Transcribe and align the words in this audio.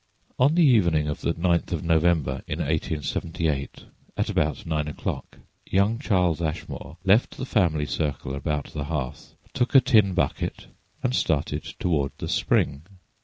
On 0.39 0.55
the 0.55 0.65
evening 0.65 1.07
of 1.07 1.21
the 1.21 1.35
9th 1.35 1.71
of 1.71 1.83
November 1.83 2.41
in 2.47 2.57
1878, 2.57 3.85
at 4.17 4.31
about 4.31 4.65
nine 4.65 4.87
o'clock, 4.87 5.37
young 5.67 5.99
Charles 5.99 6.41
Ashmore 6.41 6.97
left 7.03 7.37
the 7.37 7.45
family 7.45 7.85
circle 7.85 8.33
about 8.33 8.73
the 8.73 8.85
hearth, 8.85 9.35
took 9.53 9.75
a 9.75 9.79
tin 9.79 10.15
bucket 10.15 10.65
and 11.03 11.13
started 11.13 11.61
toward 11.77 12.13
the 12.17 12.27
spring. 12.27 12.81